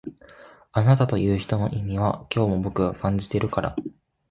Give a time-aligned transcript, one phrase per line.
[0.71, 3.75] あなたという人の意味は今日も僕が感じてるから